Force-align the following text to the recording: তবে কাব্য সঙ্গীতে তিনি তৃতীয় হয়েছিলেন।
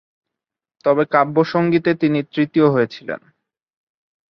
তবে 0.85 1.03
কাব্য 1.05 1.35
সঙ্গীতে 1.43 1.91
তিনি 1.93 2.19
তৃতীয় 2.33 2.67
হয়েছিলেন। 2.69 3.21